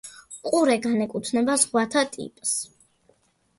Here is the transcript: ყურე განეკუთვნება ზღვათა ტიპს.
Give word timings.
ყურე 0.47 0.77
განეკუთვნება 0.85 1.59
ზღვათა 1.65 2.05
ტიპს. 2.17 2.57